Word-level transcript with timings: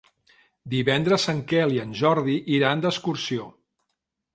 Divendres 0.73 1.27
en 1.35 1.43
Quel 1.53 1.75
i 1.77 1.79
en 1.85 1.95
Jordi 2.03 2.41
iran 2.59 2.87
d'excursió. 2.87 3.51